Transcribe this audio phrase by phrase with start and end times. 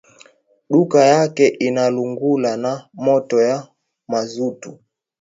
[0.69, 3.67] Duka yake inalungula na moto ya
[4.07, 4.79] mazutu